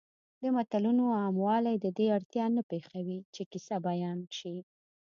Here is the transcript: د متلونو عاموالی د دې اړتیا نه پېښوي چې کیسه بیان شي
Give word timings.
د 0.41 0.43
متلونو 0.55 1.03
عاموالی 1.21 1.75
د 1.79 1.85
دې 1.97 2.07
اړتیا 2.17 2.45
نه 2.57 2.61
پېښوي 2.71 3.19
چې 3.33 3.41
کیسه 3.51 3.75
بیان 3.87 4.19
شي 4.37 4.55